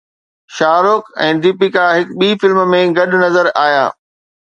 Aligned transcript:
شاهه 0.55 0.79
رخ 0.85 1.11
۽ 1.27 1.43
ديپيڪا 1.45 1.85
هڪ 1.97 2.17
ٻي 2.23 2.29
فلم 2.45 2.59
۾ 2.75 2.83
گڏ 3.01 3.19
نظر 3.27 3.55
آيا 3.69 3.89